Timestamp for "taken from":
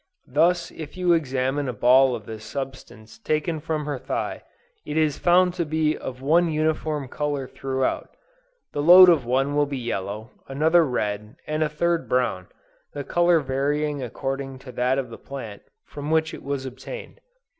3.19-3.85